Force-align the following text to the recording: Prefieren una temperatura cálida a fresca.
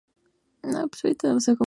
Prefieren 0.61 0.75
una 0.75 0.87
temperatura 0.87 1.15
cálida 1.15 1.37
a 1.37 1.39
fresca. 1.41 1.59